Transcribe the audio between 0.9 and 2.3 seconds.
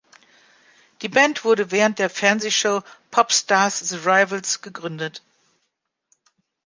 Die Band wurde während der